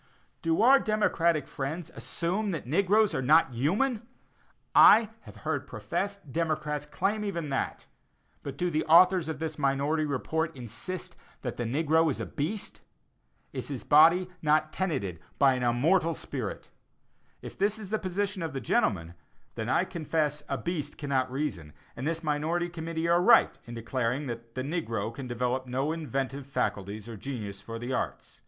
[0.41, 4.07] Do our democratic friends assume that the negroes are not human?
[4.73, 7.85] I have heard professed democrats claim even that;
[8.41, 12.81] but do the authors of this minority report insist that the negro is a beast?
[13.53, 16.71] Is his body not tenanted by an immortal spirit?
[17.43, 19.13] If this is the position of the gentlemen,
[19.53, 24.25] then I confess a beast cannot reason, and this minority committee are right in declaring
[24.25, 28.39] that "the negro can develop no inventive faculties or genius for the arts."